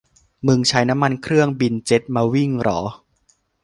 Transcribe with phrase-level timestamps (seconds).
[0.47, 2.79] มึงใช้น้ำมันเครื่องบินเจ็ตมาวิ่งเหรอ